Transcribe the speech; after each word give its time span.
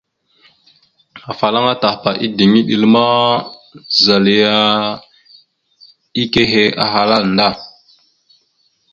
Afalaŋa 1.31 1.73
Tahpa 1.81 2.09
ideŋ 2.25 2.51
iɗel 2.61 2.83
ma, 2.93 3.03
zal 4.03 4.25
yana 4.39 5.01
ike 6.21 6.41
ekehe 6.43 6.63
ahala 6.85 7.17
nda. 7.31 7.47